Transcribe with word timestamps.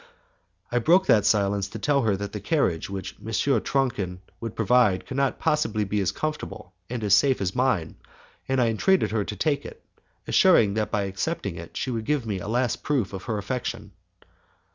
I 0.71 0.79
broke 0.79 1.05
that 1.05 1.27
sad 1.27 1.37
silence 1.41 1.67
to 1.67 1.77
tell 1.77 2.01
her 2.01 2.17
that 2.17 2.31
the 2.31 2.39
carriage 2.39 2.89
which 2.89 3.17
M. 3.23 3.27
Tronchin 3.61 4.17
would 4.39 4.55
provide 4.55 5.05
could 5.05 5.17
not 5.17 5.37
possibly 5.37 5.83
be 5.83 5.99
as 6.01 6.11
comfortable 6.11 6.73
and 6.89 7.03
as 7.03 7.13
safe 7.13 7.39
as 7.39 7.53
mine, 7.55 7.97
and 8.49 8.59
I 8.59 8.69
entreated 8.69 9.11
her 9.11 9.23
to 9.23 9.35
take 9.35 9.63
it, 9.63 9.85
assuring 10.27 10.69
her 10.69 10.75
that 10.77 10.91
by 10.91 11.03
accepting 11.03 11.55
it 11.55 11.77
she 11.77 11.91
would 11.91 12.05
give 12.05 12.25
me 12.25 12.39
a 12.39 12.47
last 12.47 12.81
proof 12.81 13.13
of 13.13 13.25
her 13.25 13.37
affection. 13.37 13.91